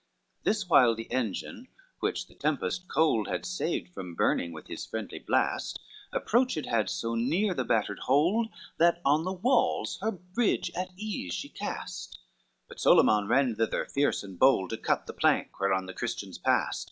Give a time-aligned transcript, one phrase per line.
[0.39, 1.67] XC This while the engine
[1.99, 5.79] which the tempest cold Had saved from burning with his friendly blast,
[6.11, 8.47] Approached had so near the battered hold
[8.79, 12.17] That on the walls her bridge at ease she cast:
[12.67, 16.79] But Solyman ran thither fierce and bold, To cut the plank whereon the Christians passed.